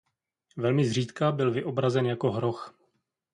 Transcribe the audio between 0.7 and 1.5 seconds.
zřídka